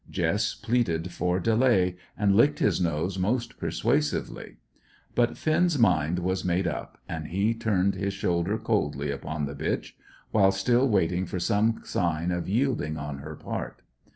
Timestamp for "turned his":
7.53-8.15